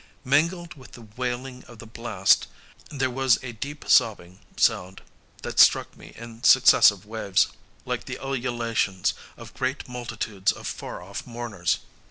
[0.25, 2.47] Mingled with the wailing of the blast,
[2.89, 5.03] there was a deep sobbing sound
[5.43, 7.49] that struck me in successive waves,
[7.85, 11.77] like the ululations of great multitudes of far off mourners.